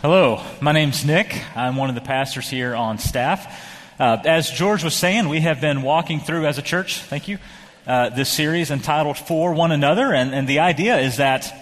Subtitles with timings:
[0.00, 1.42] Hello, my name's Nick.
[1.56, 3.68] I'm one of the pastors here on staff.
[3.98, 7.38] Uh, as George was saying, we have been walking through as a church, thank you,
[7.84, 10.14] uh, this series entitled For One Another.
[10.14, 11.52] And, and the idea is that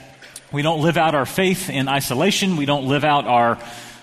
[0.52, 3.58] we don't live out our faith in isolation, we don't live out our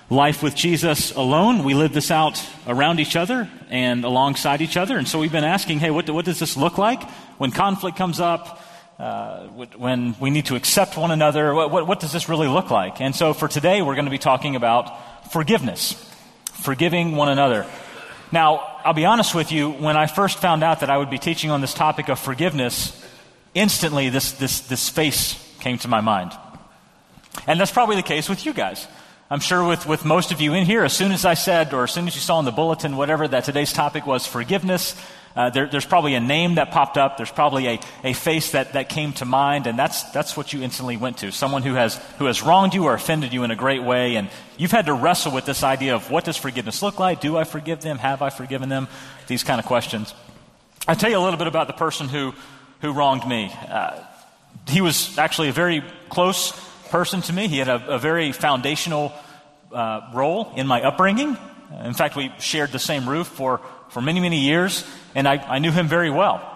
[0.09, 1.63] life with Jesus alone.
[1.63, 4.97] We live this out around each other and alongside each other.
[4.97, 7.03] And so we've been asking, hey, what, what does this look like
[7.37, 8.62] when conflict comes up?
[8.99, 9.47] Uh,
[9.77, 11.53] when we need to accept one another.
[11.53, 13.01] What, what, what does this really look like?
[13.01, 15.93] And so for today, we're going to be talking about forgiveness,
[16.45, 17.65] forgiving one another.
[18.31, 21.19] Now, I'll be honest with you, when I first found out that I would be
[21.19, 22.99] teaching on this topic of forgiveness,
[23.53, 26.31] instantly this, this, this face came to my mind.
[27.47, 28.87] And that's probably the case with you guys.
[29.29, 31.83] I'm sure with, with most of you in here, as soon as I said, or
[31.83, 34.95] as soon as you saw in the bulletin, whatever, that today's topic was forgiveness,
[35.35, 37.17] uh, there, there's probably a name that popped up.
[37.17, 40.61] There's probably a, a face that, that came to mind, and that's, that's what you
[40.61, 41.31] instantly went to.
[41.31, 44.29] Someone who has, who has wronged you or offended you in a great way, and
[44.57, 47.19] you've had to wrestle with this idea of what does forgiveness look like?
[47.19, 47.97] Do I forgive them?
[47.97, 48.87] Have I forgiven them?
[49.27, 50.13] These kind of questions.
[50.87, 52.33] I'll tell you a little bit about the person who,
[52.81, 53.51] who wronged me.
[53.69, 53.99] Uh,
[54.67, 56.51] he was actually a very close
[56.89, 57.47] person to me.
[57.47, 59.13] He had a, a very foundational
[59.71, 61.37] uh, role in my upbringing.
[61.83, 63.61] In fact, we shared the same roof for,
[63.93, 64.83] for many, many years
[65.15, 66.49] and I, I knew him very well.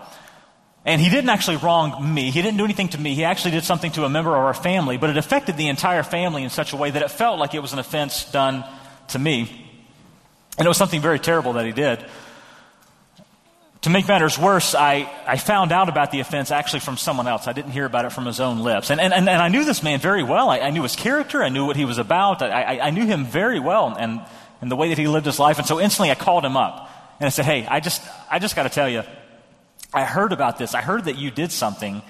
[0.85, 2.31] And he didn't actually wrong me.
[2.31, 3.13] He didn't do anything to me.
[3.13, 6.01] He actually did something to a member of our family, but it affected the entire
[6.01, 8.63] family in such a way that it felt like it was an offense done
[9.09, 9.65] to me.
[10.57, 12.05] And it was something very terrible that he did.
[13.81, 17.47] To make matters worse, I, I found out about the offense actually from someone else.
[17.47, 18.89] I didn't hear about it from his own lips.
[18.89, 20.49] And, and, and, I knew this man very well.
[20.49, 21.43] I, I knew his character.
[21.43, 22.41] I knew what he was about.
[22.41, 24.21] I, I, I knew him very well and,
[24.61, 25.57] and the way that he lived his life.
[25.57, 26.89] And so instantly I called him up.
[27.19, 29.03] And I said, Hey, I just, I just got to tell you,
[29.93, 30.75] I heard about this.
[30.75, 32.01] I heard that you did something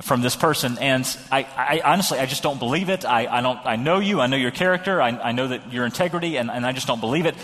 [0.00, 3.04] from this person, and I, I honestly, I just don't believe it.
[3.04, 5.84] I, I, don't, I know you, I know your character, I, I know that your
[5.84, 7.34] integrity, and, and I just don't believe it.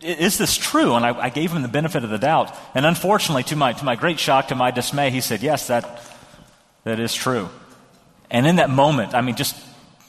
[0.00, 0.94] Is this true?
[0.94, 2.56] And I, I gave him the benefit of the doubt.
[2.74, 6.00] And unfortunately, to my, to my great shock, to my dismay, he said, Yes, that,
[6.84, 7.48] that is true.
[8.30, 9.56] And in that moment, I mean, just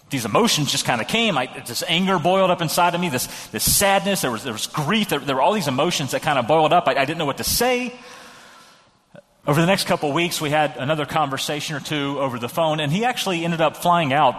[0.10, 1.38] these emotions just kind of came.
[1.38, 4.68] I, this anger boiled up inside of me, this, this sadness, there was, there was
[4.68, 6.88] grief, there, there were all these emotions that kind of boiled up.
[6.88, 7.94] I, I, didn't know what to say.
[9.48, 12.80] Over the next couple of weeks, we had another conversation or two over the phone,
[12.80, 14.36] and he actually ended up flying out.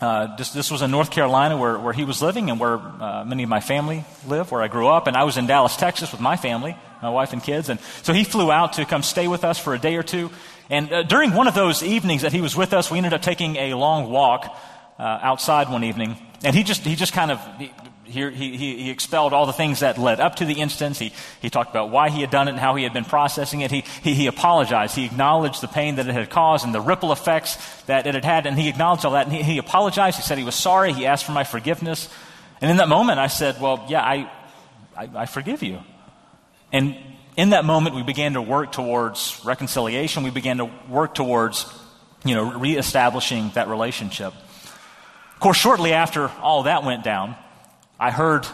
[0.00, 3.24] Uh, this, this, was in North Carolina where, where he was living and where uh,
[3.24, 5.06] many of my family live, where I grew up.
[5.06, 7.68] And I was in Dallas, Texas with my family, my wife and kids.
[7.68, 10.30] And so he flew out to come stay with us for a day or two.
[10.70, 13.22] And uh, during one of those evenings that he was with us, we ended up
[13.22, 14.58] taking a long walk
[14.98, 17.72] uh, outside one evening, and he just, he just kind of, he,
[18.12, 20.98] he, he, he, expelled all the things that led up to the instance.
[20.98, 23.62] He, he talked about why he had done it and how he had been processing
[23.62, 23.70] it.
[23.70, 24.94] He, he, he apologized.
[24.94, 28.24] He acknowledged the pain that it had caused and the ripple effects that it had
[28.24, 29.26] had, and he acknowledged all that.
[29.26, 30.16] And he, he apologized.
[30.16, 30.92] He said he was sorry.
[30.92, 32.08] He asked for my forgiveness.
[32.60, 34.30] And in that moment, I said, Well, yeah, I,
[34.96, 35.80] I, I forgive you.
[36.70, 36.96] And
[37.36, 40.22] in that moment, we began to work towards reconciliation.
[40.22, 41.72] We began to work towards,
[42.24, 44.34] you know, reestablishing that relationship
[45.42, 47.36] course, shortly after all that went down,
[47.98, 48.46] I heard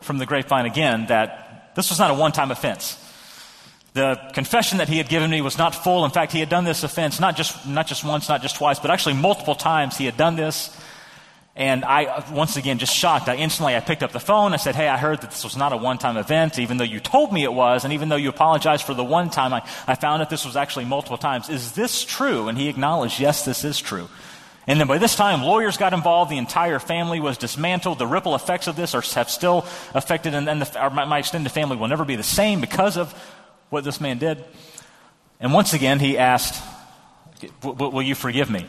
[0.00, 2.98] from the grapevine again that this was not a one time offense.
[3.94, 6.04] The confession that he had given me was not full.
[6.04, 8.78] In fact, he had done this offense not just, not just once, not just twice,
[8.78, 10.74] but actually multiple times he had done this.
[11.54, 13.28] And I, once again, just shocked.
[13.28, 14.54] I instantly, I picked up the phone.
[14.54, 16.98] I said, Hey, I heard that this was not a one-time event, even though you
[16.98, 17.84] told me it was.
[17.84, 20.56] And even though you apologized for the one time, I, I found that this was
[20.56, 21.50] actually multiple times.
[21.50, 22.48] Is this true?
[22.48, 24.08] And he acknowledged, yes, this is true.
[24.66, 26.30] And then by this time, lawyers got involved.
[26.30, 27.98] The entire family was dismantled.
[27.98, 31.50] The ripple effects of this are, have still affected, and, then the, my, my extended
[31.50, 33.12] family will never be the same because of
[33.70, 34.44] what this man did.
[35.40, 36.62] And once again, he asked,
[37.64, 38.66] Will you forgive me?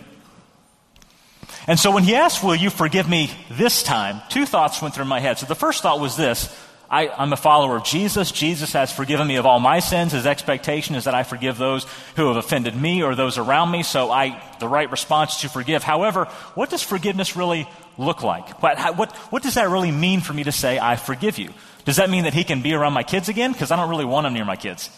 [1.68, 4.22] And so when he asked, Will you forgive me this time?
[4.30, 5.38] Two thoughts went through my head.
[5.38, 6.50] So the first thought was this
[6.94, 8.32] I, am a follower of Jesus.
[8.32, 10.12] Jesus has forgiven me of all my sins.
[10.12, 13.82] His expectation is that I forgive those who have offended me or those around me.
[13.82, 15.82] So I, the right response to forgive.
[15.82, 17.68] However, what does forgiveness really
[17.98, 18.62] look like?
[18.62, 21.50] What, what, what does that really mean for me to say, I forgive you?
[21.84, 23.54] Does that mean that he can be around my kids again?
[23.54, 24.92] Because I don't really want him near my kids.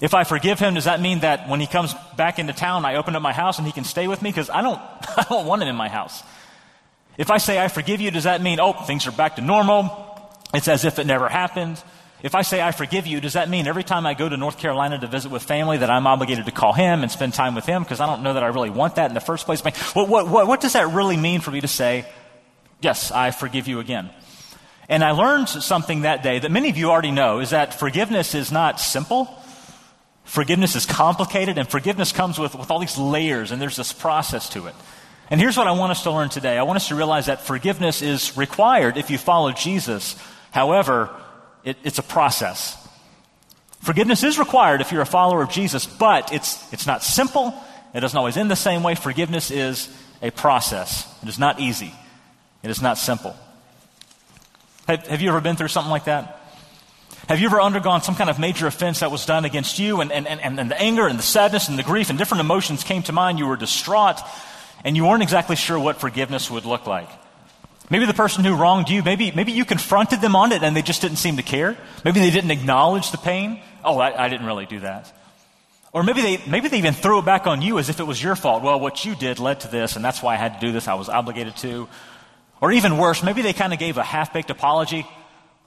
[0.00, 2.94] If I forgive him, does that mean that when he comes back into town, I
[2.94, 4.30] open up my house and he can stay with me?
[4.30, 4.78] Because I don't,
[5.18, 6.22] I don't want him in my house.
[7.18, 10.09] If I say I forgive you, does that mean, oh, things are back to normal?
[10.52, 11.82] It's as if it never happened.
[12.22, 14.58] If I say I forgive you, does that mean every time I go to North
[14.58, 17.64] Carolina to visit with family that I'm obligated to call him and spend time with
[17.64, 17.82] him?
[17.82, 19.62] Because I don't know that I really want that in the first place.
[19.62, 22.04] What, what, what, what does that really mean for me to say,
[22.82, 24.10] yes, I forgive you again?
[24.88, 28.34] And I learned something that day that many of you already know is that forgiveness
[28.34, 29.34] is not simple.
[30.24, 34.48] Forgiveness is complicated, and forgiveness comes with, with all these layers, and there's this process
[34.50, 34.74] to it.
[35.30, 36.58] And here's what I want us to learn today.
[36.58, 40.16] I want us to realize that forgiveness is required if you follow Jesus.
[40.50, 41.10] However,
[41.64, 42.76] it, it's a process.
[43.80, 47.54] Forgiveness is required if you're a follower of Jesus, but it's, it's not simple.
[47.94, 48.94] It doesn't always end the same way.
[48.94, 49.88] Forgiveness is
[50.22, 51.06] a process.
[51.22, 51.92] It is not easy.
[52.62, 53.34] It is not simple.
[54.86, 56.40] Have, have you ever been through something like that?
[57.28, 60.10] Have you ever undergone some kind of major offense that was done against you, and,
[60.10, 63.02] and, and, and the anger and the sadness and the grief and different emotions came
[63.04, 63.38] to mind?
[63.38, 64.20] You were distraught,
[64.84, 67.08] and you weren't exactly sure what forgiveness would look like.
[67.90, 70.82] Maybe the person who wronged you, maybe, maybe you confronted them on it and they
[70.82, 71.76] just didn't seem to care.
[72.04, 73.60] Maybe they didn't acknowledge the pain.
[73.84, 75.12] Oh, I, I didn't really do that.
[75.92, 78.22] Or maybe they, maybe they even threw it back on you as if it was
[78.22, 78.62] your fault.
[78.62, 80.86] Well, what you did led to this, and that's why I had to do this.
[80.86, 81.88] I was obligated to.
[82.60, 85.04] Or even worse, maybe they kind of gave a half baked apology.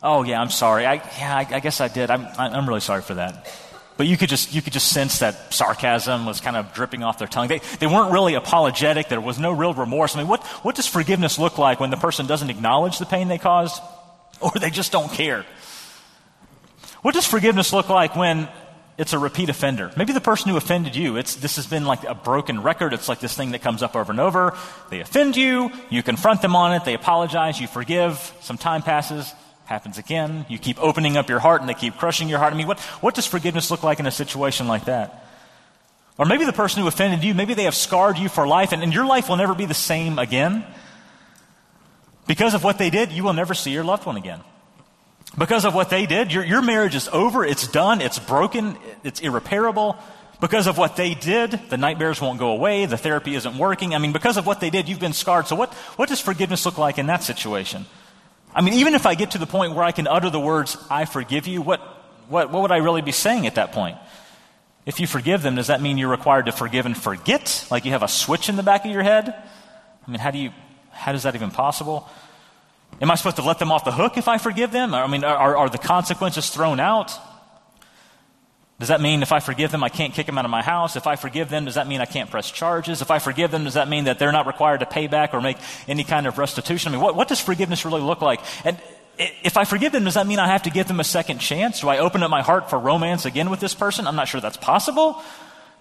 [0.02, 0.86] Oh, yeah, I'm sorry.
[0.86, 2.10] I, yeah, I, I guess I did.
[2.10, 3.52] I'm, I'm really sorry for that.
[3.96, 7.20] But you could just, you could just sense that sarcasm was kind of dripping off
[7.20, 7.48] their tongue.
[7.48, 9.08] They, they weren't really apologetic.
[9.08, 10.16] There was no real remorse.
[10.16, 13.28] I mean, what, what does forgiveness look like when the person doesn't acknowledge the pain
[13.28, 13.82] they caused
[14.42, 15.46] or they just don't care?
[17.04, 18.48] What does forgiveness look like when
[18.98, 19.92] it's a repeat offender?
[19.96, 22.94] Maybe the person who offended you, it's, this has been like a broken record.
[22.94, 24.58] It's like this thing that comes up over and over.
[24.90, 29.34] They offend you, you confront them on it, they apologize, you forgive, some time passes,
[29.66, 30.46] happens again.
[30.50, 32.54] You keep opening up your heart and they keep crushing your heart.
[32.54, 35.26] I mean, what, what does forgiveness look like in a situation like that?
[36.18, 38.84] Or maybe the person who offended you, maybe they have scarred you for life and,
[38.84, 40.66] and your life will never be the same again.
[42.28, 44.42] Because of what they did, you will never see your loved one again.
[45.38, 49.20] Because of what they did, your, your marriage is over, it's done, it's broken, it's
[49.20, 49.98] irreparable.
[50.40, 53.96] Because of what they did, the nightmares won't go away, the therapy isn't working.
[53.96, 55.48] I mean, because of what they did, you've been scarred.
[55.48, 57.86] So, what, what does forgiveness look like in that situation?
[58.56, 60.78] I mean, even if I get to the point where I can utter the words,
[60.90, 61.80] I forgive you, what,
[62.30, 63.98] what, what would I really be saying at that point?
[64.86, 67.66] If you forgive them, does that mean you're required to forgive and forget?
[67.72, 69.34] Like you have a switch in the back of your head?
[70.08, 70.52] I mean, how do you,
[70.92, 72.10] how is that even possible?
[73.02, 74.94] Am I supposed to let them off the hook if I forgive them?
[74.94, 77.18] I mean, are, are the consequences thrown out?
[78.84, 80.98] Does that mean if I forgive them, I can't kick them out of my house?
[80.98, 83.02] If I forgive them, does that mean I can't press charges?
[83.02, 85.40] If I forgive them, does that mean that they're not required to pay back or
[85.40, 85.56] make
[85.88, 86.90] any kind of restitution?
[86.90, 88.42] I mean, what, what does forgiveness really look like?
[88.66, 88.78] And
[89.18, 91.80] if I forgive them, does that mean I have to give them a second chance?
[91.80, 94.06] Do I open up my heart for romance again with this person?
[94.06, 95.24] I'm not sure that's possible.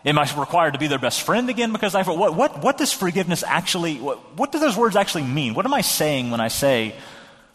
[0.07, 2.93] Am I required to be their best friend again because I what what what does
[2.93, 5.55] forgiveness actually what, what do those words actually mean?
[5.55, 6.95] What am I saying when I say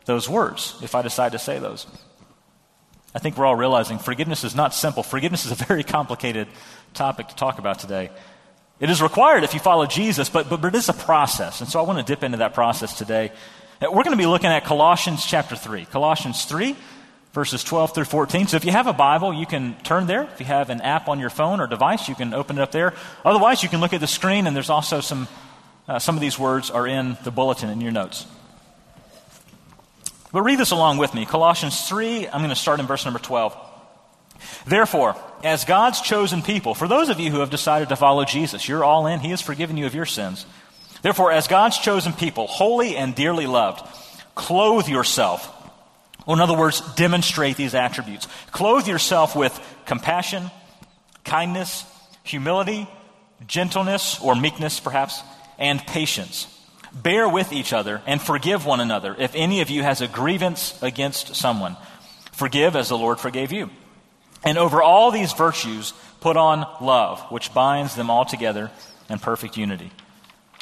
[0.03, 1.87] those words if I decide to say those?
[3.17, 5.01] I think we're all realizing forgiveness is not simple.
[5.01, 6.47] Forgiveness is a very complicated
[6.93, 8.11] topic to talk about today.
[8.79, 11.59] It is required if you follow Jesus, but, but, but it is a process.
[11.59, 13.31] And so I want to dip into that process today.
[13.81, 15.85] We're going to be looking at Colossians chapter 3.
[15.85, 16.75] Colossians 3,
[17.33, 18.45] verses 12 through 14.
[18.49, 20.21] So if you have a Bible, you can turn there.
[20.21, 22.71] If you have an app on your phone or device, you can open it up
[22.71, 22.93] there.
[23.25, 25.27] Otherwise, you can look at the screen, and there's also some,
[25.87, 28.27] uh, some of these words are in the bulletin in your notes.
[30.31, 31.25] But read this along with me.
[31.25, 33.55] Colossians 3, I'm going to start in verse number 12.
[34.65, 38.67] Therefore, as God's chosen people, for those of you who have decided to follow Jesus,
[38.67, 39.19] you're all in.
[39.19, 40.45] He has forgiven you of your sins.
[41.01, 43.87] Therefore, as God's chosen people, holy and dearly loved,
[44.35, 45.53] clothe yourself.
[46.25, 48.27] Or in other words, demonstrate these attributes.
[48.51, 50.51] Clothe yourself with compassion,
[51.23, 51.85] kindness,
[52.23, 52.87] humility,
[53.47, 55.21] gentleness, or meekness, perhaps,
[55.57, 56.53] and patience
[57.01, 60.81] Bear with each other and forgive one another if any of you has a grievance
[60.81, 61.77] against someone.
[62.31, 63.69] Forgive as the Lord forgave you.
[64.43, 68.71] And over all these virtues, put on love, which binds them all together
[69.09, 69.91] in perfect unity.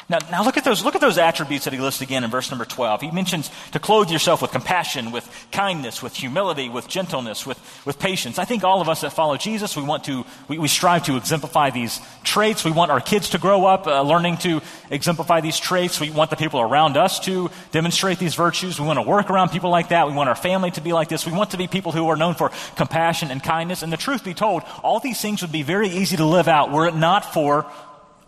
[0.08, 2.48] Now, now look at those, look at those attributes that he lists again in verse
[2.52, 3.00] number 12.
[3.00, 7.98] He mentions to clothe yourself with compassion, with kindness, with humility, with gentleness, with, with
[7.98, 8.38] patience.
[8.38, 11.16] I think all of us that follow Jesus, we want to, we, we strive to
[11.16, 12.64] exemplify these traits.
[12.64, 14.60] We want our kids to grow up uh, learning to
[14.90, 15.98] exemplify these traits.
[15.98, 18.78] We want the people around us to demonstrate these virtues.
[18.78, 20.06] We want to work around people like that.
[20.06, 21.26] We want our family to be like this.
[21.26, 23.82] We want to be people who are known for compassion and kindness.
[23.82, 26.70] And the truth be told, all these things would be very easy to live out
[26.70, 27.66] were it not for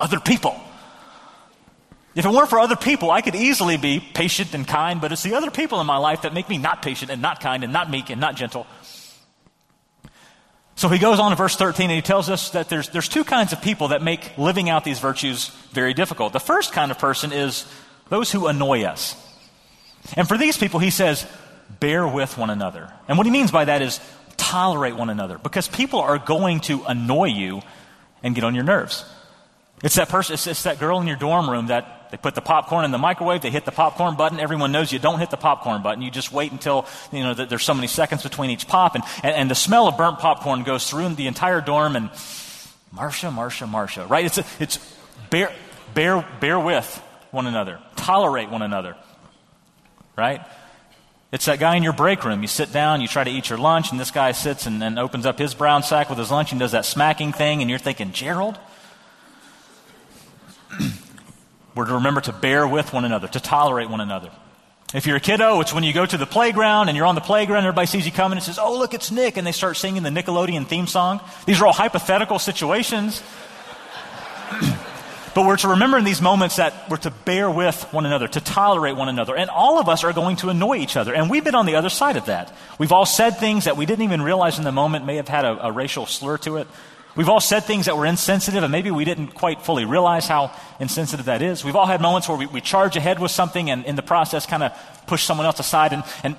[0.00, 0.60] other people.
[2.18, 5.22] If it weren't for other people, I could easily be patient and kind, but it's
[5.22, 7.72] the other people in my life that make me not patient and not kind and
[7.72, 8.66] not meek and not gentle.
[10.74, 13.22] So he goes on to verse 13 and he tells us that there's, there's two
[13.22, 16.32] kinds of people that make living out these virtues very difficult.
[16.32, 17.64] The first kind of person is
[18.08, 19.14] those who annoy us.
[20.16, 21.24] And for these people, he says,
[21.78, 22.92] bear with one another.
[23.06, 24.00] And what he means by that is
[24.36, 27.62] tolerate one another because people are going to annoy you
[28.24, 29.04] and get on your nerves.
[29.82, 32.40] It's that person, it's, it's that girl in your dorm room that they put the
[32.40, 34.40] popcorn in the microwave, they hit the popcorn button.
[34.40, 36.02] Everyone knows you don't hit the popcorn button.
[36.02, 38.94] You just wait until, you know, there's so many seconds between each pop.
[38.94, 41.96] And, and, and the smell of burnt popcorn goes through the entire dorm.
[41.96, 42.10] And
[42.92, 44.24] Marcia, Marcia, Marcia, right?
[44.24, 44.78] It's, a, it's
[45.30, 45.52] bear,
[45.94, 48.96] bear, bear with one another, tolerate one another.
[50.16, 50.40] Right?
[51.30, 52.40] It's that guy in your break room.
[52.40, 54.98] You sit down, you try to eat your lunch, and this guy sits and, and
[54.98, 57.78] opens up his brown sack with his lunch and does that smacking thing, and you're
[57.78, 58.58] thinking, Gerald?
[61.74, 64.30] We're to remember to bear with one another, to tolerate one another.
[64.94, 67.20] If you're a kiddo, it's when you go to the playground and you're on the
[67.20, 69.36] playground, everybody sees you coming and says, Oh, look, it's Nick.
[69.36, 71.20] And they start singing the Nickelodeon theme song.
[71.44, 73.22] These are all hypothetical situations.
[75.34, 78.40] but we're to remember in these moments that we're to bear with one another, to
[78.40, 79.36] tolerate one another.
[79.36, 81.14] And all of us are going to annoy each other.
[81.14, 82.52] And we've been on the other side of that.
[82.78, 85.44] We've all said things that we didn't even realize in the moment may have had
[85.44, 86.66] a, a racial slur to it.
[87.18, 90.52] We've all said things that were insensitive, and maybe we didn't quite fully realize how
[90.78, 91.64] insensitive that is.
[91.64, 94.46] We've all had moments where we, we charge ahead with something and in the process
[94.46, 94.72] kind of
[95.08, 95.92] push someone else aside.
[95.92, 96.36] And, and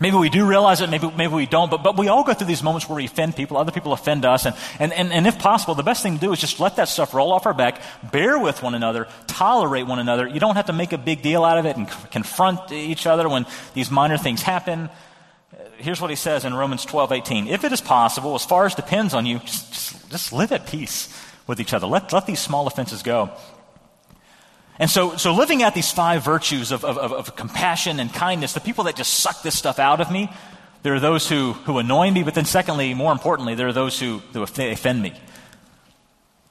[0.00, 2.46] maybe we do realize it, maybe, maybe we don't, but, but we all go through
[2.46, 4.46] these moments where we offend people, other people offend us.
[4.46, 6.88] And, and, and, and if possible, the best thing to do is just let that
[6.88, 10.26] stuff roll off our back, bear with one another, tolerate one another.
[10.26, 13.28] You don't have to make a big deal out of it and confront each other
[13.28, 13.44] when
[13.74, 14.88] these minor things happen
[15.52, 17.48] uh, here's what he says in Romans 12, 18.
[17.48, 20.66] If it is possible, as far as depends on you, just, just, just live at
[20.66, 21.08] peace
[21.46, 21.86] with each other.
[21.86, 23.30] Let, let these small offenses go.
[24.78, 28.60] And so, so living out these five virtues of, of, of, compassion and kindness, the
[28.60, 30.30] people that just suck this stuff out of me,
[30.82, 33.98] there are those who, who annoy me, but then secondly, more importantly, there are those
[33.98, 35.14] who, who offend me.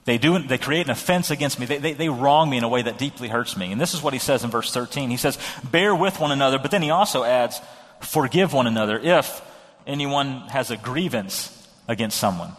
[0.06, 1.66] They, do, they create an offense against me.
[1.66, 3.72] They, they, they wrong me in a way that deeply hurts me.
[3.72, 5.10] And this is what he says in verse 13.
[5.10, 7.60] He says, bear with one another, but then he also adds,
[8.02, 9.42] forgive one another if
[9.88, 11.52] anyone has a grievance
[11.88, 12.52] against someone.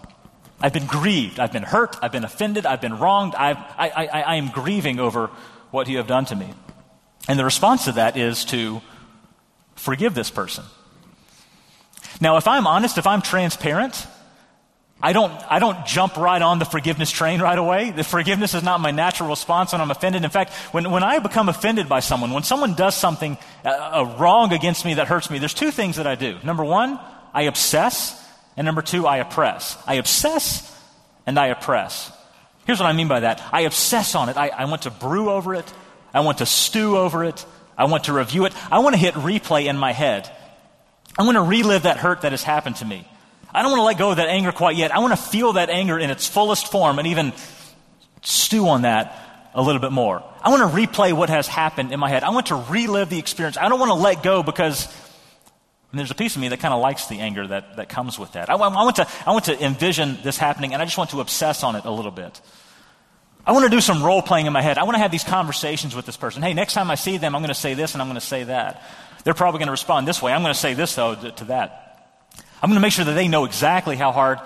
[0.60, 1.38] I've been grieved.
[1.38, 1.96] I've been hurt.
[2.02, 2.66] I've been offended.
[2.66, 3.34] I've been wronged.
[3.34, 5.30] I've, I, I, I am grieving over
[5.70, 6.48] what you have done to me.
[7.28, 8.80] And the response to that is to
[9.74, 10.64] forgive this person.
[12.20, 14.06] Now, if I'm honest, if I'm transparent,
[15.02, 17.90] I don't, I don't jump right on the forgiveness train right away.
[17.90, 20.24] The forgiveness is not my natural response when I'm offended.
[20.24, 24.16] In fact, when, when I become offended by someone, when someone does something uh, uh,
[24.18, 26.38] wrong against me that hurts me, there's two things that I do.
[26.42, 26.98] Number one,
[27.34, 28.22] I obsess.
[28.56, 29.76] And number two, I oppress.
[29.86, 30.74] I obsess
[31.26, 32.12] and I oppress.
[32.66, 34.36] Here's what I mean by that I obsess on it.
[34.36, 35.70] I, I want to brew over it.
[36.12, 37.44] I want to stew over it.
[37.76, 38.54] I want to review it.
[38.72, 40.30] I want to hit replay in my head.
[41.18, 43.06] I want to relive that hurt that has happened to me.
[43.52, 44.94] I don't want to let go of that anger quite yet.
[44.94, 47.32] I want to feel that anger in its fullest form and even
[48.22, 50.22] stew on that a little bit more.
[50.42, 52.22] I want to replay what has happened in my head.
[52.22, 53.56] I want to relive the experience.
[53.56, 54.86] I don't want to let go because
[55.98, 58.32] there's a piece of me that kind of likes the anger that, that comes with
[58.32, 58.50] that.
[58.50, 61.20] I, I, want to, I want to envision this happening and I just want to
[61.20, 62.40] obsess on it a little bit.
[63.46, 64.76] I want to do some role playing in my head.
[64.76, 66.42] I want to have these conversations with this person.
[66.42, 68.26] Hey, next time I see them, I'm going to say this and I'm going to
[68.26, 68.82] say that.
[69.24, 70.32] They're probably going to respond this way.
[70.32, 71.82] I'm going to say this, though, to, to that.
[72.62, 74.40] I'm going to make sure that they know exactly how hard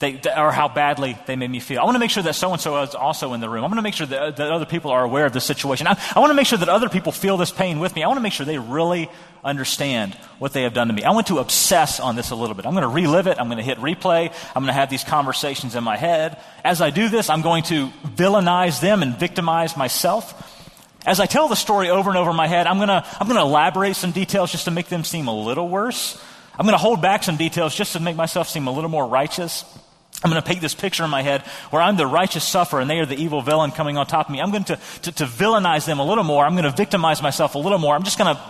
[0.00, 1.78] they, or how badly they made me feel.
[1.80, 3.64] I want to make sure that so and so is also in the room.
[3.64, 5.86] I want to make sure that, uh, that other people are aware of the situation.
[5.86, 8.02] I, I want to make sure that other people feel this pain with me.
[8.02, 9.10] I want to make sure they really
[9.44, 11.04] understand what they have done to me.
[11.04, 12.64] I want to obsess on this a little bit.
[12.64, 13.38] I'm going to relive it.
[13.38, 14.32] I'm going to hit replay.
[14.56, 16.38] I'm going to have these conversations in my head.
[16.64, 20.56] As I do this, I'm going to villainize them and victimize myself.
[21.04, 23.26] As I tell the story over and over in my head, I'm going to, I'm
[23.26, 26.18] going to elaborate some details just to make them seem a little worse.
[26.58, 29.06] I'm going to hold back some details just to make myself seem a little more
[29.06, 29.64] righteous.
[30.22, 32.90] I'm going to paint this picture in my head where I'm the righteous sufferer and
[32.90, 34.40] they are the evil villain coming on top of me.
[34.40, 36.44] I'm going to, to, to villainize them a little more.
[36.44, 37.94] I'm going to victimize myself a little more.
[37.94, 38.42] I'm just going to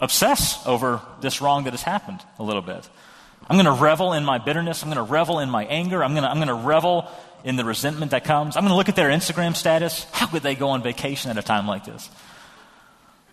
[0.00, 2.88] obsess over this wrong that has happened a little bit.
[3.48, 4.82] I'm going to revel in my bitterness.
[4.82, 6.04] I'm going to revel in my anger.
[6.04, 7.08] I'm going to, I'm going to revel
[7.44, 8.56] in the resentment that comes.
[8.56, 10.04] I'm going to look at their Instagram status.
[10.12, 12.10] How could they go on vacation at a time like this?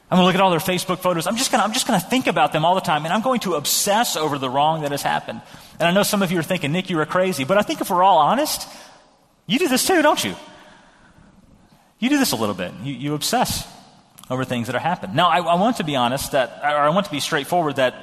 [0.09, 1.27] I'm going to look at all their Facebook photos.
[1.27, 3.13] I'm just going to, I'm just going to think about them all the time, and
[3.13, 5.41] I'm going to obsess over the wrong that has happened.
[5.79, 7.81] And I know some of you are thinking, Nick, you are crazy, but I think
[7.81, 8.67] if we're all honest,
[9.47, 10.35] you do this too, don't you?
[11.99, 12.71] You do this a little bit.
[12.83, 13.67] You, you obsess
[14.29, 15.15] over things that are happening.
[15.15, 17.95] Now, I, I want to be honest that, or I want to be straightforward that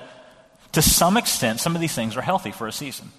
[0.73, 3.11] to some extent, some of these things are healthy for a season.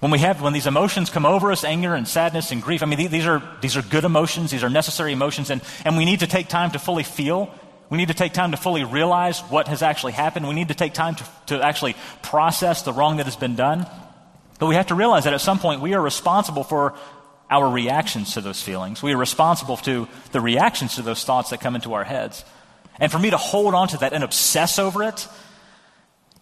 [0.00, 2.86] When we have, when these emotions come over us, anger and sadness and grief, I
[2.86, 6.20] mean, these are, these are good emotions, these are necessary emotions, and, and we need
[6.20, 7.54] to take time to fully feel
[7.92, 10.48] we need to take time to fully realize what has actually happened.
[10.48, 13.86] We need to take time to, to actually process the wrong that has been done.
[14.58, 16.94] But we have to realize that at some point we are responsible for
[17.50, 19.02] our reactions to those feelings.
[19.02, 22.46] We are responsible to the reactions to those thoughts that come into our heads.
[22.98, 25.28] And for me to hold on to that and obsess over it,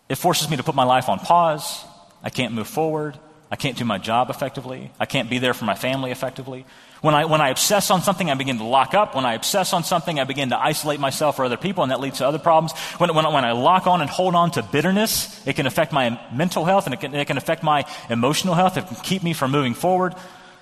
[0.09, 1.85] it forces me to put my life on pause.
[2.23, 3.19] I can't move forward.
[3.51, 4.93] I can't do my job effectively.
[5.01, 6.65] I can't be there for my family effectively.
[7.01, 9.15] When I, when I obsess on something, I begin to lock up.
[9.15, 12.01] When I obsess on something, I begin to isolate myself or other people, and that
[12.01, 12.73] leads to other problems.
[12.99, 16.21] When, when, when I lock on and hold on to bitterness, it can affect my
[16.31, 18.77] mental health and it can, it can affect my emotional health.
[18.77, 20.15] It can keep me from moving forward.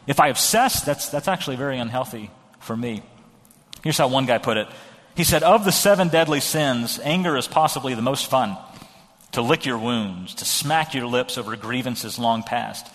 [0.06, 2.30] If I obsess, that's, that's actually very unhealthy
[2.60, 3.02] for me.
[3.82, 4.68] Here's how one guy put it
[5.16, 8.56] He said, Of the seven deadly sins, anger is possibly the most fun.
[9.32, 12.86] To lick your wounds, to smack your lips over grievances long past,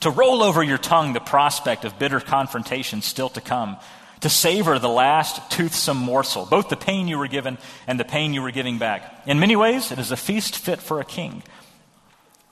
[0.00, 3.76] to roll over your tongue the prospect of bitter confrontation still to come,
[4.20, 8.34] to savor the last toothsome morsel, both the pain you were given and the pain
[8.34, 9.22] you were giving back.
[9.26, 11.42] In many ways, it is a feast fit for a king.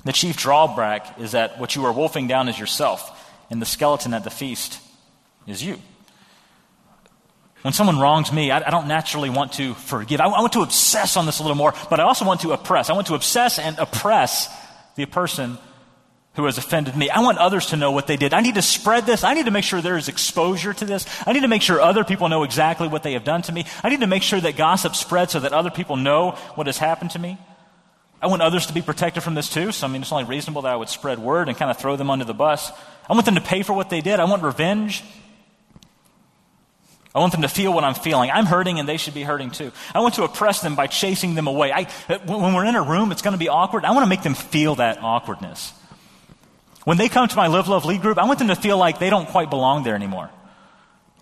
[0.04, 4.14] The chief drawback is that what you are wolfing down is yourself, and the skeleton
[4.14, 4.80] at the feast
[5.46, 5.78] is you.
[7.62, 10.20] When someone wrongs me, I, I don't naturally want to forgive.
[10.20, 12.52] I, I want to obsess on this a little more, but I also want to
[12.52, 12.88] oppress.
[12.88, 14.48] I want to obsess and oppress
[14.94, 15.58] the person
[16.38, 17.10] who has offended me.
[17.10, 18.32] I want others to know what they did.
[18.32, 19.24] I need to spread this.
[19.24, 21.04] I need to make sure there is exposure to this.
[21.26, 23.64] I need to make sure other people know exactly what they have done to me.
[23.82, 26.78] I need to make sure that gossip spreads so that other people know what has
[26.78, 27.38] happened to me.
[28.22, 29.72] I want others to be protected from this too.
[29.72, 31.96] So, I mean, it's only reasonable that I would spread word and kind of throw
[31.96, 32.70] them under the bus.
[33.10, 34.20] I want them to pay for what they did.
[34.20, 35.02] I want revenge.
[37.16, 38.30] I want them to feel what I'm feeling.
[38.30, 39.72] I'm hurting and they should be hurting too.
[39.92, 41.72] I want to oppress them by chasing them away.
[41.72, 41.84] I,
[42.26, 43.84] when we're in a room, it's going to be awkward.
[43.84, 45.72] I want to make them feel that awkwardness.
[46.88, 48.98] When they come to my Live Love Lead group, I want them to feel like
[48.98, 50.30] they don't quite belong there anymore.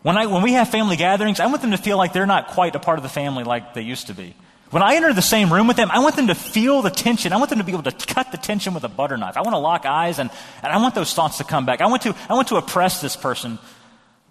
[0.02, 2.46] When, I, when we have family gatherings, I want them to feel like they're not
[2.46, 4.36] quite a part of the family like they used to be.
[4.70, 7.32] When I enter the same room with them, I want them to feel the tension.
[7.32, 9.36] I want them to be able to cut the tension with a butter knife.
[9.36, 10.30] I want to lock eyes and,
[10.62, 11.80] and I want those thoughts to come back.
[11.80, 13.58] I want to, I want to oppress this person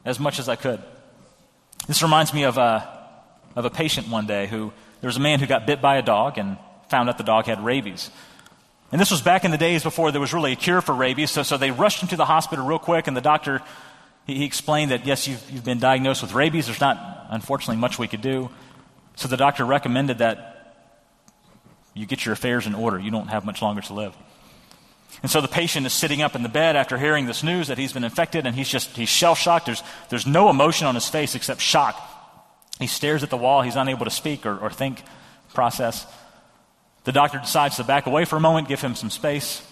[0.05, 0.81] as much as I could.
[1.85, 3.09] This reminds me of a,
[3.57, 6.01] of a patient one day who, there was a man who got bit by a
[6.01, 6.55] dog and
[6.87, 8.09] found out the dog had rabies.
[8.91, 11.31] And this was back in the days before there was really a cure for rabies,
[11.31, 13.61] so, so they rushed him to the hospital real quick, and the doctor,
[14.27, 16.67] he, he explained that, yes, you've, you've been diagnosed with rabies.
[16.67, 18.49] There's not, unfortunately, much we could do.
[19.15, 20.51] So the doctor recommended that
[21.93, 22.99] you get your affairs in order.
[22.99, 24.15] You don't have much longer to live.
[25.21, 27.77] And so the patient is sitting up in the bed after hearing this news that
[27.77, 29.65] he's been infected, and he's just, he's shell shocked.
[29.65, 31.97] There's, there's no emotion on his face except shock.
[32.79, 33.61] He stares at the wall.
[33.61, 35.01] He's unable to speak or, or think,
[35.53, 36.05] process.
[37.05, 39.65] The doctor decides to back away for a moment, give him some space,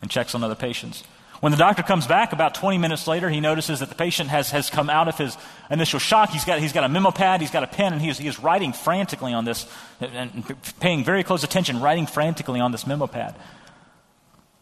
[0.00, 1.02] and checks on other patients.
[1.40, 4.50] When the doctor comes back about 20 minutes later, he notices that the patient has,
[4.50, 5.36] has come out of his
[5.70, 6.30] initial shock.
[6.30, 8.26] He's got, he's got a memo pad, he's got a pen, and he is, he
[8.26, 10.44] is writing frantically on this, and
[10.80, 13.34] paying very close attention, writing frantically on this memo pad.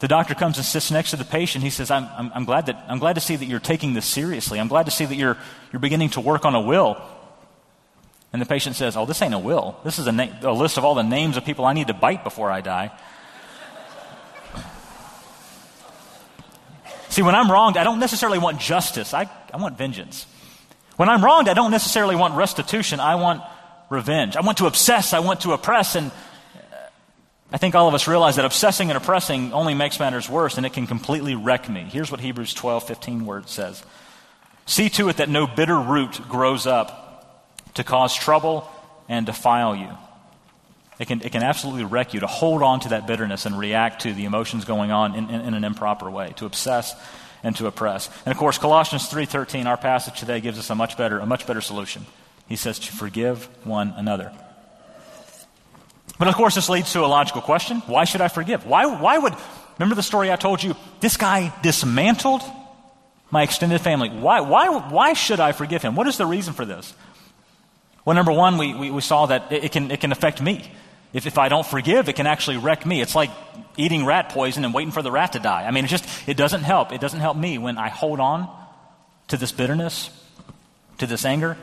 [0.00, 1.62] The doctor comes and sits next to the patient.
[1.62, 4.06] He says, I'm, I'm, I'm, glad, that, I'm glad to see that you're taking this
[4.06, 4.58] seriously.
[4.58, 5.36] I'm glad to see that you're,
[5.72, 7.00] you're beginning to work on a will.
[8.34, 9.78] And the patient says, Oh, this ain't a will.
[9.84, 11.94] This is a, na- a list of all the names of people I need to
[11.94, 12.90] bite before I die.
[17.10, 20.26] See, when I'm wronged, I don't necessarily want justice, I, I want vengeance.
[20.96, 23.40] When I'm wronged, I don't necessarily want restitution, I want
[23.88, 24.36] revenge.
[24.36, 26.76] I want to obsess, I want to oppress, and uh,
[27.52, 30.66] I think all of us realize that obsessing and oppressing only makes matters worse, and
[30.66, 31.82] it can completely wreck me.
[31.82, 33.84] Here's what Hebrews 12 15 word says
[34.66, 37.03] See to it that no bitter root grows up
[37.74, 38.68] to cause trouble
[39.08, 39.90] and defile you.
[40.98, 44.02] It can, it can absolutely wreck you to hold on to that bitterness and react
[44.02, 46.94] to the emotions going on in, in, in an improper way, to obsess
[47.42, 48.08] and to oppress.
[48.24, 51.46] And of course, Colossians 3.13, our passage today, gives us a much better, a much
[51.46, 52.06] better solution.
[52.48, 54.32] He says to forgive one another.
[56.18, 57.78] But of course, this leads to a logical question.
[57.86, 58.64] Why should I forgive?
[58.64, 59.34] Why, why would,
[59.78, 60.76] remember the story I told you?
[61.00, 62.42] This guy dismantled
[63.30, 64.10] my extended family.
[64.10, 65.96] Why, why, why should I forgive him?
[65.96, 66.94] What is the reason for this?
[68.04, 70.70] Well, number one, we, we, we saw that it, it, can, it can affect me.
[71.12, 73.00] If, if I don't forgive, it can actually wreck me.
[73.00, 73.30] It's like
[73.76, 75.64] eating rat poison and waiting for the rat to die.
[75.64, 76.92] I mean, it just, it doesn't help.
[76.92, 78.48] It doesn't help me when I hold on
[79.28, 80.10] to this bitterness,
[80.98, 81.56] to this anger.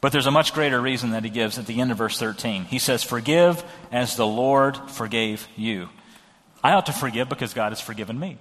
[0.00, 2.64] But there's a much greater reason that he gives at the end of verse 13.
[2.64, 5.88] He says, Forgive as the Lord forgave you.
[6.62, 8.38] I ought to forgive because God has forgiven me.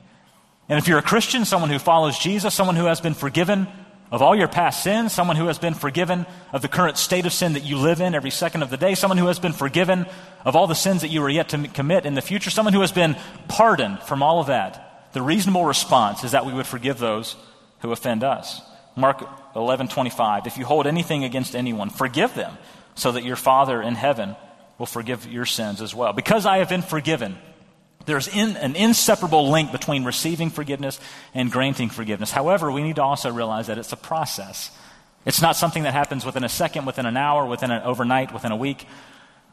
[0.69, 3.67] And if you're a Christian, someone who follows Jesus, someone who has been forgiven
[4.13, 7.33] of all your past sins, someone who has been forgiven of the current state of
[7.33, 10.05] sin that you live in every second of the day, someone who has been forgiven
[10.45, 12.81] of all the sins that you are yet to commit in the future, someone who
[12.81, 15.09] has been pardoned from all of that.
[15.13, 17.35] The reasonable response is that we would forgive those
[17.79, 18.61] who offend us.
[18.95, 22.55] Mark 11:25 If you hold anything against anyone, forgive them,
[22.93, 24.35] so that your Father in heaven
[24.77, 26.13] will forgive your sins as well.
[26.13, 27.35] Because I have been forgiven,
[28.05, 30.99] there's in, an inseparable link between receiving forgiveness
[31.33, 32.31] and granting forgiveness.
[32.31, 34.71] However, we need to also realize that it's a process.
[35.25, 38.51] It's not something that happens within a second, within an hour, within an overnight, within
[38.51, 38.85] a week.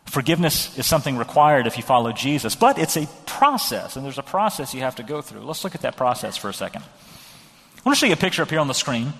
[0.06, 4.22] Forgiveness is something required if you follow Jesus, but it's a process, and there's a
[4.22, 5.42] process you have to go through.
[5.42, 6.82] Let's look at that process for a second.
[6.82, 9.12] I want to show you a picture up here on the screen.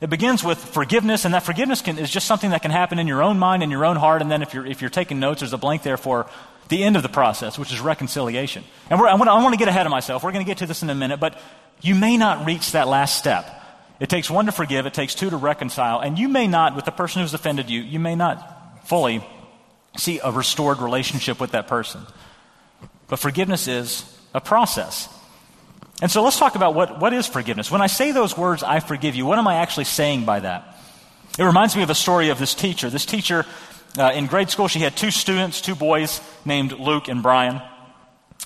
[0.00, 3.06] It begins with forgiveness, and that forgiveness can, is just something that can happen in
[3.06, 5.40] your own mind, in your own heart, and then if you're, if you're taking notes,
[5.40, 6.26] there's a blank there for
[6.72, 8.64] the end of the process, which is reconciliation.
[8.88, 10.24] And I want, to get ahead of myself.
[10.24, 11.38] We're going to get to this in a minute, but
[11.82, 13.46] you may not reach that last step.
[14.00, 16.00] It takes one to forgive, it takes two to reconcile.
[16.00, 19.22] And you may not, with the person who's offended you, you may not fully
[19.98, 22.00] see a restored relationship with that person.
[23.06, 24.04] But forgiveness is
[24.34, 25.08] a process.
[26.00, 27.70] And so let's talk about what, what is forgiveness.
[27.70, 30.78] When I say those words, I forgive you, what am I actually saying by that?
[31.38, 32.88] It reminds me of a story of this teacher.
[32.88, 33.44] This teacher
[33.98, 37.60] uh, in grade school, she had two students, two boys named Luke and Brian.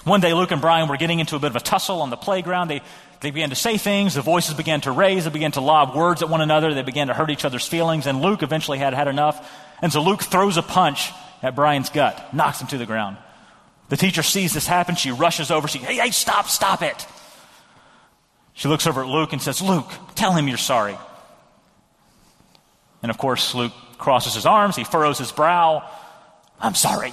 [0.05, 2.17] One day, Luke and Brian were getting into a bit of a tussle on the
[2.17, 2.69] playground.
[2.69, 2.81] They,
[3.21, 4.15] they began to say things.
[4.15, 5.25] The voices began to raise.
[5.25, 6.75] They began to lob words at one another.
[6.75, 8.07] They began to hurt each other's feelings.
[8.07, 9.51] And Luke eventually had had enough.
[9.83, 11.11] And so Luke throws a punch
[11.43, 13.17] at Brian's gut, knocks him to the ground.
[13.89, 14.97] The teacher sees this happen.
[14.97, 15.69] She rushes over.
[15.69, 17.07] She, hey, hey, stop, stop it.
[18.55, 20.97] She looks over at Luke and says, Luke, tell him you're sorry.
[23.03, 24.77] And of course, Luke crosses his arms.
[24.77, 25.89] He furrows his brow.
[26.61, 27.13] I'm sorry.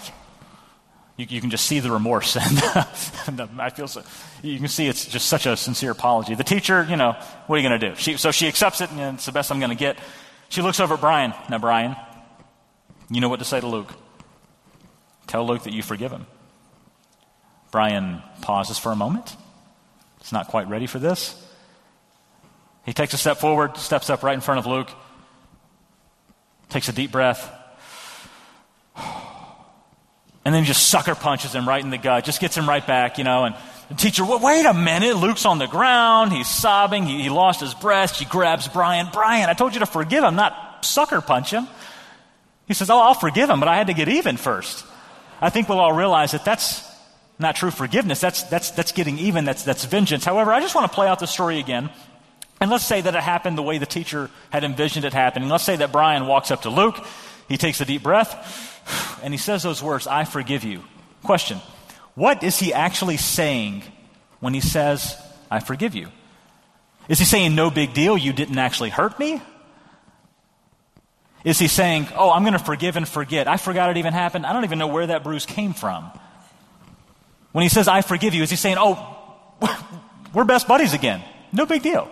[1.18, 2.36] You, you, can just see the remorse,
[3.28, 4.02] and, I feel so.
[4.42, 6.34] You can see it's just such a sincere apology.
[6.34, 7.12] The teacher, you know,
[7.46, 7.96] what are you going to do?
[7.96, 10.00] She, so she accepts it, and it's the best I'm going to get.
[10.50, 11.34] She looks over at Brian.
[11.50, 11.96] Now, Brian,
[13.12, 13.94] you know what to say to Luke.
[15.28, 16.26] Tell Luke that you forgive him.
[17.70, 19.36] Brian pauses for a moment.
[20.20, 21.40] He's not quite ready for this.
[22.86, 24.90] He takes a step forward, steps up right in front of Luke,
[26.74, 27.50] takes a deep breath.
[30.46, 33.18] And then just sucker punches him right in the gut, just gets him right back,
[33.18, 33.46] you know.
[33.46, 33.56] And
[33.88, 35.16] the teacher, wait a minute.
[35.16, 36.34] Luke's on the ground.
[36.34, 37.06] He's sobbing.
[37.06, 38.16] He, he lost his breath.
[38.16, 39.08] She grabs Brian.
[39.14, 41.68] Brian, I told you to forgive him, not sucker punch him.
[42.68, 44.86] He says, Oh, I'll forgive him, but I had to get even first.
[45.40, 46.84] I think we'll all realize that that's
[47.40, 48.20] not true forgiveness.
[48.20, 49.46] That's, that's, that's getting even.
[49.46, 50.26] That's, that's vengeance.
[50.26, 51.90] However, I just want to play out the story again.
[52.64, 55.50] And let's say that it happened the way the teacher had envisioned it happening.
[55.50, 56.96] Let's say that Brian walks up to Luke.
[57.50, 60.82] He takes a deep breath and he says those words, I forgive you.
[61.24, 61.60] Question
[62.16, 63.84] What is he actually saying
[64.40, 65.18] when he says,
[65.52, 66.08] I forgive you?
[67.10, 69.42] Is he saying, no big deal, you didn't actually hurt me?
[71.44, 73.50] Is he saying, oh, I'm going to forgive and forget?
[73.50, 74.46] I forgot it even happened.
[74.46, 76.10] I don't even know where that bruise came from.
[77.52, 79.18] When he says, I forgive you, is he saying, oh,
[80.34, 81.22] we're best buddies again?
[81.52, 82.10] No big deal.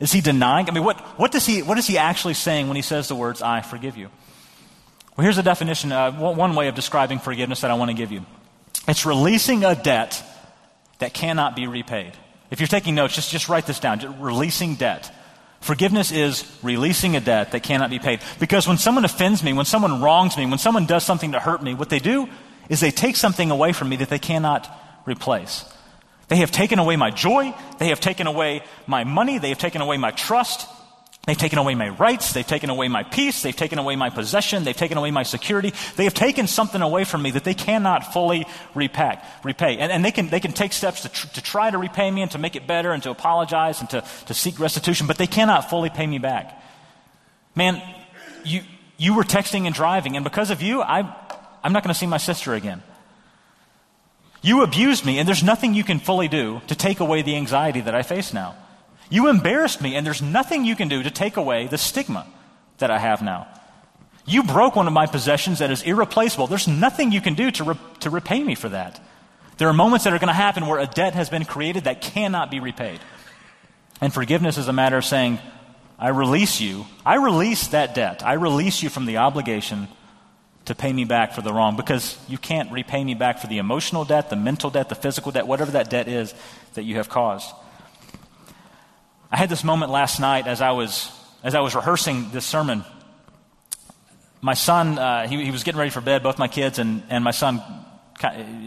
[0.00, 0.68] Is he denying?
[0.68, 3.16] I mean, what, what, does he, what is he actually saying when he says the
[3.16, 4.10] words, I forgive you?
[5.16, 8.12] Well, here's a definition, uh, one way of describing forgiveness that I want to give
[8.12, 8.24] you
[8.86, 10.24] it's releasing a debt
[10.98, 12.12] that cannot be repaid.
[12.50, 14.20] If you're taking notes, just, just write this down.
[14.20, 15.14] Releasing debt.
[15.60, 18.20] Forgiveness is releasing a debt that cannot be paid.
[18.40, 21.62] Because when someone offends me, when someone wrongs me, when someone does something to hurt
[21.62, 22.28] me, what they do
[22.70, 24.70] is they take something away from me that they cannot
[25.04, 25.64] replace.
[26.28, 27.54] They have taken away my joy.
[27.78, 29.38] They have taken away my money.
[29.38, 30.68] They have taken away my trust.
[31.26, 32.32] They've taken away my rights.
[32.32, 33.42] They've taken away my peace.
[33.42, 34.64] They've taken away my possession.
[34.64, 35.74] They've taken away my security.
[35.96, 39.18] They have taken something away from me that they cannot fully repay.
[39.44, 39.76] repay.
[39.76, 42.22] And, and they, can, they can take steps to, tr- to try to repay me
[42.22, 45.26] and to make it better and to apologize and to, to seek restitution, but they
[45.26, 46.62] cannot fully pay me back.
[47.54, 47.82] Man,
[48.44, 48.62] you,
[48.96, 51.14] you were texting and driving, and because of you, I,
[51.62, 52.82] I'm not going to see my sister again.
[54.42, 57.80] You abused me, and there's nothing you can fully do to take away the anxiety
[57.80, 58.54] that I face now.
[59.10, 62.26] You embarrassed me, and there's nothing you can do to take away the stigma
[62.78, 63.48] that I have now.
[64.26, 66.46] You broke one of my possessions that is irreplaceable.
[66.46, 69.00] There's nothing you can do to, re- to repay me for that.
[69.56, 72.02] There are moments that are going to happen where a debt has been created that
[72.02, 73.00] cannot be repaid.
[74.00, 75.38] And forgiveness is a matter of saying,
[75.98, 76.86] I release you.
[77.04, 78.22] I release that debt.
[78.24, 79.88] I release you from the obligation
[80.68, 83.56] to pay me back for the wrong because you can't repay me back for the
[83.56, 86.34] emotional debt, the mental debt, the physical debt, whatever that debt is
[86.74, 87.50] that you have caused.
[89.30, 91.10] I had this moment last night as I was,
[91.42, 92.84] as I was rehearsing this sermon.
[94.42, 97.24] My son, uh, he, he was getting ready for bed, both my kids, and, and
[97.24, 97.62] my son,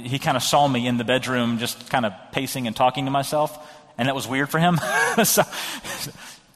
[0.03, 3.11] he kind of saw me in the bedroom just kind of pacing and talking to
[3.11, 3.57] myself,
[3.97, 4.79] and that was weird for him.
[5.23, 5.43] so,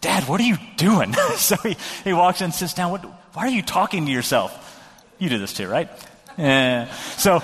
[0.01, 1.13] Dad, what are you doing?
[1.37, 2.89] so he, he walks in sits down.
[2.89, 3.01] What,
[3.33, 4.73] why are you talking to yourself?
[5.17, 5.89] You do this too, right?
[6.37, 6.91] Yeah.
[7.17, 7.41] So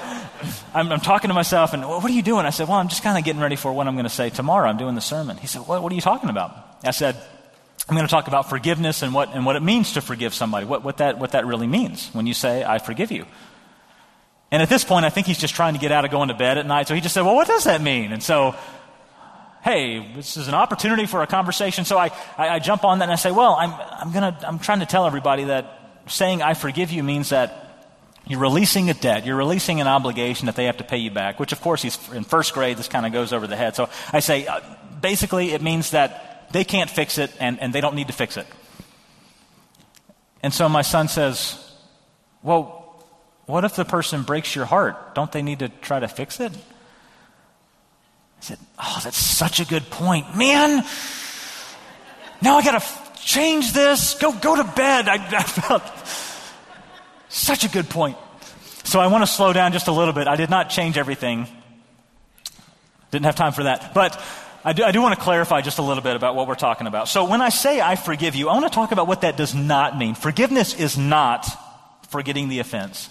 [0.73, 2.45] I'm, I'm, talking to myself, and what are you doing?
[2.45, 4.29] I said, Well, I'm just kind of getting ready for what I'm going to say
[4.29, 4.67] tomorrow.
[4.67, 5.37] I'm doing the sermon.
[5.37, 6.77] He said, What, what are you talking about?
[6.83, 7.15] I said,
[7.87, 10.65] I'm going to talk about forgiveness and what, and what it means to forgive somebody,
[10.65, 13.25] what, what, that, what that really means when you say, I forgive you.
[14.51, 16.33] And at this point, I think he's just trying to get out of going to
[16.33, 16.87] bed at night.
[16.87, 18.11] So he just said, Well, what does that mean?
[18.11, 18.55] And so,
[19.63, 21.85] hey, this is an opportunity for a conversation.
[21.85, 24.59] So I, I, I jump on that and I say, Well, I'm, I'm, gonna, I'm
[24.59, 27.61] trying to tell everybody that saying I forgive you means that
[28.27, 29.25] you're releasing a debt.
[29.25, 31.97] You're releasing an obligation that they have to pay you back, which, of course, he's
[32.11, 32.77] in first grade.
[32.77, 33.75] This kind of goes over the head.
[33.75, 34.59] So I say, uh,
[35.01, 38.37] basically, it means that they can't fix it and, and they don't need to fix
[38.37, 38.45] it.
[40.43, 41.57] And so my son says,
[42.43, 42.77] Well,
[43.45, 45.15] what if the person breaks your heart?
[45.15, 46.53] Don't they need to try to fix it?
[46.53, 50.35] I said, Oh, that's such a good point.
[50.35, 50.83] Man,
[52.41, 54.15] now I got to change this.
[54.15, 55.07] Go, go to bed.
[55.07, 55.83] I, I felt
[57.29, 58.17] such a good point.
[58.83, 60.27] So I want to slow down just a little bit.
[60.27, 61.47] I did not change everything.
[63.11, 63.93] Didn't have time for that.
[63.93, 64.21] But
[64.63, 66.87] I do, I do want to clarify just a little bit about what we're talking
[66.87, 67.07] about.
[67.07, 69.55] So when I say I forgive you, I want to talk about what that does
[69.55, 70.15] not mean.
[70.15, 71.47] Forgiveness is not
[72.09, 73.09] forgetting the offense.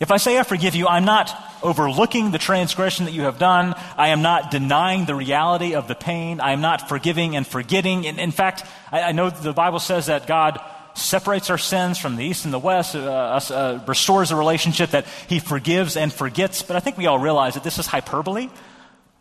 [0.00, 1.30] If I say I forgive you, I'm not
[1.62, 3.74] overlooking the transgression that you have done.
[3.96, 6.40] I am not denying the reality of the pain.
[6.40, 8.04] I am not forgiving and forgetting.
[8.04, 10.60] In, in fact, I, I, know the Bible says that God
[10.94, 15.06] separates our sins from the east and the west, uh, uh, restores a relationship that
[15.28, 16.62] He forgives and forgets.
[16.62, 18.48] But I think we all realize that this is hyperbole.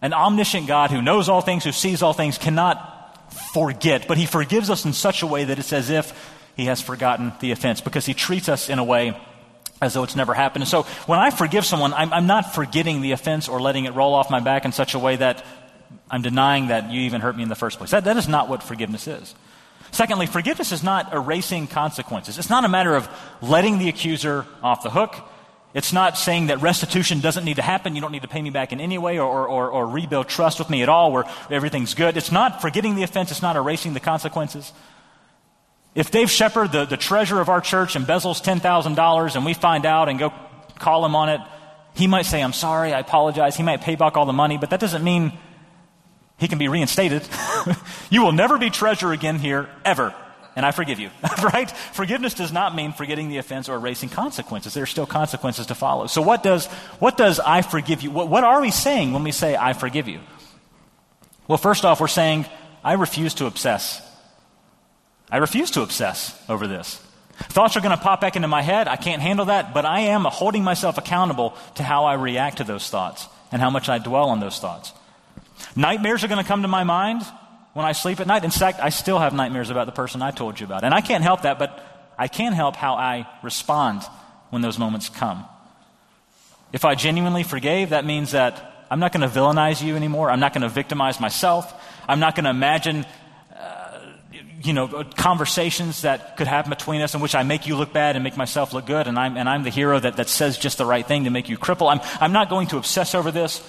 [0.02, 4.08] An omniscient God who knows all things, who sees all things, cannot forget.
[4.08, 6.14] But He forgives us in such a way that it's as if
[6.58, 9.16] He has forgotten the offense because He treats us in a way
[9.86, 10.64] as though it's never happened.
[10.64, 13.94] And so when I forgive someone, I'm, I'm, not forgetting the offense or letting it
[13.94, 15.46] roll off my back in such a way that
[16.10, 17.92] I'm denying that you even hurt me in the first place.
[17.92, 19.36] That, that is not what forgiveness is.
[19.92, 22.40] Secondly, forgiveness is not erasing consequences.
[22.40, 23.08] It's not a matter of
[23.42, 25.16] letting the accuser off the hook.
[25.74, 27.96] It's not saying that restitution doesn't need to happen.
[27.96, 30.60] You don't need to pay me back in any way or, or, or rebuild trust
[30.60, 32.16] with me at all where everything's good.
[32.16, 33.32] It's not forgetting the offense.
[33.32, 34.72] It's not erasing the consequences.
[35.96, 40.10] If Dave Shepard, the, the treasurer of our church, embezzles $10,000 and we find out
[40.10, 40.34] and go
[40.80, 41.40] call him on it,
[41.94, 43.56] he might say, I'm sorry, I apologize.
[43.56, 45.38] He might pay back all the money, but that doesn't mean
[46.38, 47.22] he can be reinstated.
[48.10, 50.16] you will never be treasurer again here, ever.
[50.56, 51.10] And I forgive you,
[51.44, 51.70] right?
[51.70, 54.74] Forgiveness does not mean forgetting the offense or erasing consequences.
[54.74, 56.08] There are still consequences to follow.
[56.08, 56.68] So, what does,
[57.00, 58.12] what does I forgive you?
[58.12, 60.20] What, what are we saying when we say I forgive you?
[61.48, 62.46] Well, first off, we're saying
[62.84, 64.02] I refuse to obsess
[65.34, 67.02] I refuse to obsess over this.
[67.34, 68.88] Thoughts are going to pop back into my head.
[68.88, 72.64] I can't handle that, but I am holding myself accountable to how I react to
[72.64, 74.94] those thoughts and how much I dwell on those thoughts.
[75.76, 77.24] Nightmares are going to come to my mind
[77.74, 78.44] when I sleep at night.
[78.44, 80.84] In fact, I still have nightmares about the person I told you about.
[80.84, 81.84] And I can't help that, but
[82.16, 84.04] I can help how I respond
[84.52, 85.46] when those moments come.
[86.72, 90.30] If I genuinely forgave, that means that I'm not going to villainize you anymore.
[90.30, 91.74] I'm not going to victimize myself.
[92.08, 93.08] I'm not going to imagine
[94.64, 98.16] you know, conversations that could happen between us in which I make you look bad
[98.16, 100.78] and make myself look good, and I'm, and I'm the hero that, that says just
[100.78, 101.92] the right thing to make you cripple.
[101.92, 103.62] I'm, I'm not going to obsess over this.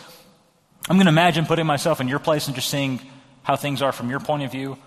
[0.88, 3.00] I'm going to imagine putting myself in your place and just seeing
[3.42, 4.78] how things are from your point of view.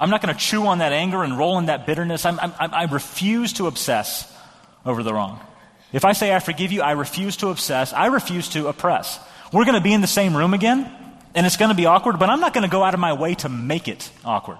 [0.00, 2.26] I'm not going to chew on that anger and roll in that bitterness.
[2.26, 4.30] I'm, I'm, I refuse to obsess
[4.84, 5.40] over the wrong.
[5.92, 7.92] If I say I forgive you, I refuse to obsess.
[7.92, 9.20] I refuse to oppress.
[9.52, 10.90] We're going to be in the same room again,
[11.36, 13.12] and it's going to be awkward, but I'm not going to go out of my
[13.12, 14.58] way to make it awkward.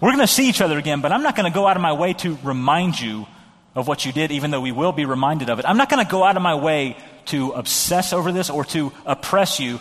[0.00, 1.82] We're going to see each other again, but I'm not going to go out of
[1.82, 3.26] my way to remind you
[3.74, 5.64] of what you did, even though we will be reminded of it.
[5.68, 8.92] I'm not going to go out of my way to obsess over this or to
[9.06, 9.80] oppress you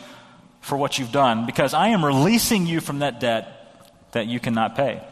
[0.61, 4.75] for what you've done because I am releasing you from that debt that you cannot
[4.75, 5.03] pay.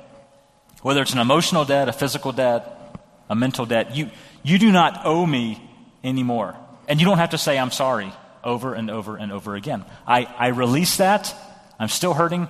[0.81, 2.95] Whether it's an emotional debt, a physical debt,
[3.29, 4.09] a mental debt, you,
[4.43, 5.61] you do not owe me
[6.03, 6.55] anymore.
[6.87, 8.11] And you don't have to say, I'm sorry,
[8.43, 9.85] over and over and over again.
[10.07, 11.33] I, I release that.
[11.79, 12.47] I'm still hurting,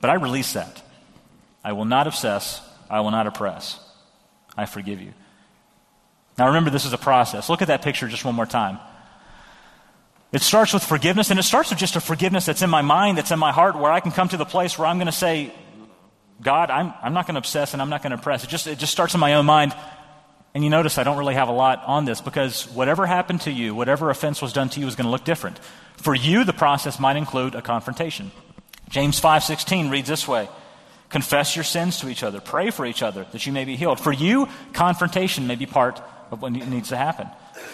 [0.00, 0.82] but I release that.
[1.62, 2.60] I will not obsess.
[2.88, 3.78] I will not oppress.
[4.56, 5.12] I forgive you.
[6.38, 7.48] Now remember, this is a process.
[7.48, 8.78] Look at that picture just one more time.
[10.32, 13.18] It starts with forgiveness, and it starts with just a forgiveness that's in my mind,
[13.18, 15.12] that's in my heart, where I can come to the place where I'm going to
[15.12, 15.52] say,
[16.40, 18.44] God, I'm, I'm not going to obsess and I'm not going to oppress.
[18.44, 19.74] It just, it just starts in my own mind.
[20.54, 23.52] And you notice I don't really have a lot on this because whatever happened to
[23.52, 25.58] you, whatever offense was done to you is going to look different.
[25.96, 28.32] For you, the process might include a confrontation.
[28.88, 30.48] James 5:16 reads this way:
[31.10, 32.40] Confess your sins to each other.
[32.40, 34.00] Pray for each other that you may be healed.
[34.00, 37.28] For you, confrontation may be part of what needs to happen.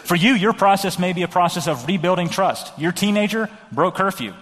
[0.04, 2.76] For you, your process may be a process of rebuilding trust.
[2.78, 4.32] Your teenager broke curfew.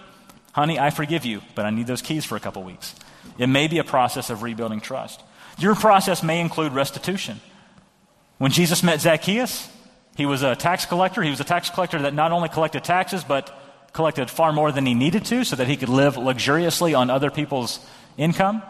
[0.53, 2.95] Honey, I forgive you, but I need those keys for a couple weeks.
[3.37, 5.21] It may be a process of rebuilding trust.
[5.59, 7.41] Your process may include restitution.
[8.37, 9.69] When Jesus met Zacchaeus,
[10.15, 11.21] he was a tax collector.
[11.21, 13.51] He was a tax collector that not only collected taxes, but
[13.91, 17.29] collected far more than he needed to so that he could live luxuriously on other
[17.29, 17.85] people's
[18.17, 18.61] income.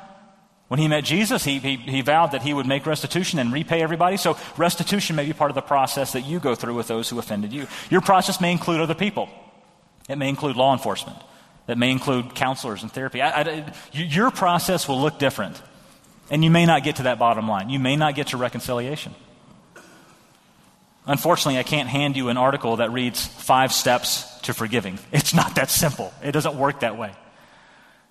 [0.68, 3.84] When he met Jesus, he, he, he, vowed that he would make restitution and repay
[3.84, 4.18] everybody.
[4.18, 7.20] So, restitution may be part of the process that you go through with those who
[7.20, 7.68] offended you.
[7.92, 9.30] Your process may include other people,
[10.10, 11.18] it may include law enforcement,
[11.68, 13.22] it may include counselors and therapy.
[13.22, 15.62] I, I, your process will look different,
[16.32, 17.70] and you may not get to that bottom line.
[17.70, 19.14] You may not get to reconciliation.
[21.06, 24.98] Unfortunately, I can't hand you an article that reads five steps to forgiving.
[25.12, 27.12] It's not that simple, it doesn't work that way.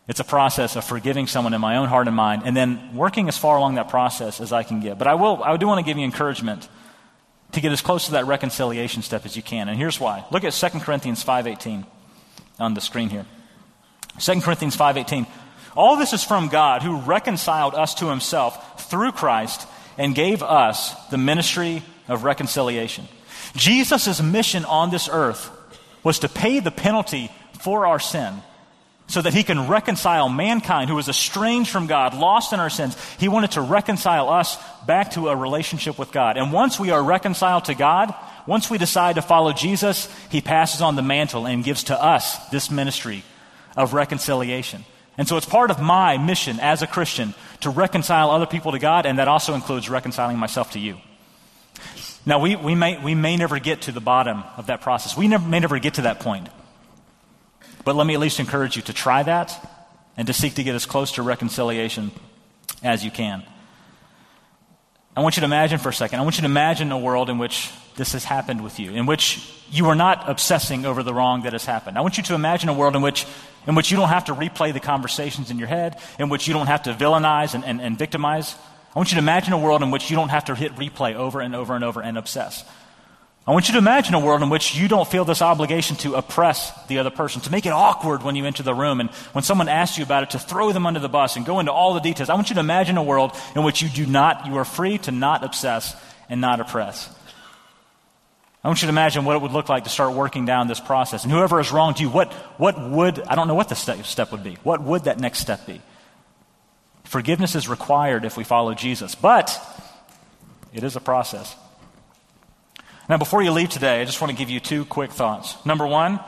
[0.07, 3.27] It's a process of forgiving someone in my own heart and mind, and then working
[3.29, 4.99] as far along that process as I can get.
[4.99, 6.69] But I will, I do want to give you encouragement
[7.53, 9.69] to get as close to that reconciliation step as you can.
[9.69, 10.25] And here's why.
[10.31, 11.87] Look at 2 Corinthians 5.18
[12.59, 13.25] on the screen here.
[14.19, 15.27] 2 Corinthians 5.18.
[15.75, 20.95] All this is from God who reconciled us to himself through Christ and gave us
[21.09, 23.09] the ministry of reconciliation.
[23.57, 25.51] Jesus' mission on this earth
[26.03, 28.35] was to pay the penalty for our sin
[29.07, 32.97] so that he can reconcile mankind who was estranged from God, lost in our sins.
[33.19, 36.37] He wanted to reconcile us back to a relationship with God.
[36.37, 38.15] And once we are reconciled to God,
[38.47, 42.49] once we decide to follow Jesus, he passes on the mantle and gives to us
[42.49, 43.25] this ministry
[43.77, 44.85] of reconciliation.
[45.17, 48.79] And so it's part of my mission as a Christian to reconcile other people to
[48.79, 50.99] God, and that also includes reconciling myself to you.
[52.27, 55.17] Now, we, we, may, we may never get to the bottom of that process.
[55.17, 56.49] We never, may never get to that point.
[57.85, 59.71] But let me at least encourage you to try that
[60.17, 62.11] and to seek to get as close to reconciliation
[62.83, 63.43] as you can.
[65.17, 67.31] I want you to imagine for a second, I want you to imagine a world
[67.31, 71.15] in which this has happened with you, in which you are not obsessing over the
[71.15, 71.97] wrong that has happened.
[71.97, 73.25] I want you to imagine a world in which,
[73.67, 76.55] in which you don't have to replay the conversations in your head, in which you
[76.55, 78.57] don't have to villainize and, and, and victimize.
[78.95, 81.15] I want you to imagine a world in which you don't have to hit replay
[81.15, 82.65] over and over and over and obsess.
[83.47, 86.15] I want you to imagine a world in which you don't feel this obligation to
[86.15, 89.45] oppress the other person, to make it awkward when you enter the room, and when
[89.45, 91.93] someone asks you about it, to throw them under the bus and go into all
[91.93, 92.31] the details.
[92.31, 94.97] I want you to imagine a world in which you do not, you are free
[94.99, 95.95] to not obsess
[96.31, 97.15] and not oppress.
[98.63, 100.81] I want you to imagine what it would look like to start working down this
[100.81, 101.25] process.
[101.25, 104.33] And whoever has wronged you, what, what would, I don't know what the step, step
[104.33, 104.57] would be.
[104.63, 105.83] What would that next step be?
[107.05, 109.55] Forgiveness is required if we follow Jesus, but
[110.73, 111.55] it is a process.
[113.07, 115.63] Now, before you leave today, I just want to give you two quick thoughts.
[115.67, 116.21] Number one,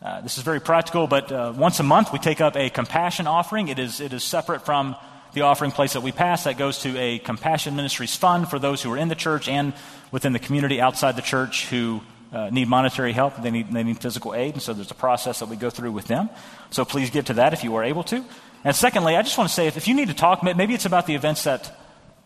[0.00, 3.26] uh, this is very practical, but uh, once a month we take up a compassion
[3.26, 3.68] offering.
[3.68, 4.96] It is, it is separate from
[5.34, 6.44] the offering place that we pass.
[6.44, 9.74] That goes to a compassion ministries fund for those who are in the church and
[10.10, 12.00] within the community outside the church who
[12.32, 13.36] uh, need monetary help.
[13.42, 15.92] They need, they need physical aid, and so there's a process that we go through
[15.92, 16.30] with them.
[16.70, 18.24] So please give to that if you are able to.
[18.64, 20.86] And secondly, I just want to say if, if you need to talk, maybe it's
[20.86, 21.78] about the events that,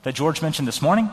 [0.04, 1.10] that George mentioned this morning.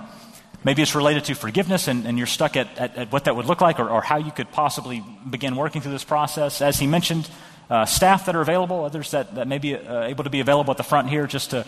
[0.64, 3.46] Maybe it's related to forgiveness and, and you're stuck at, at, at, what that would
[3.46, 6.62] look like or, or, how you could possibly begin working through this process.
[6.62, 7.30] As he mentioned,
[7.70, 10.72] uh, staff that are available, others that, that may be uh, able to be available
[10.72, 11.66] at the front here just to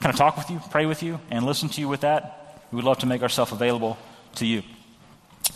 [0.00, 2.64] kind of talk with you, pray with you, and listen to you with that.
[2.70, 3.98] We would love to make ourselves available
[4.36, 4.62] to you.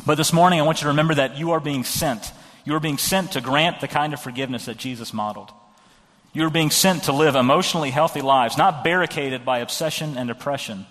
[0.05, 2.33] But this morning, I want you to remember that you are being sent.
[2.65, 5.53] You are being sent to grant the kind of forgiveness that Jesus modeled.
[6.33, 10.87] You are being sent to live emotionally healthy lives, not barricaded by obsession and oppression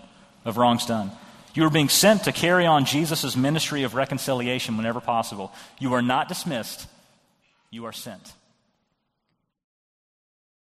[0.45, 1.11] of wrongs done.
[1.53, 5.53] You are being sent to carry on Jesus' ministry of reconciliation whenever possible.
[5.79, 6.87] You are not dismissed,
[7.69, 8.33] you are sent.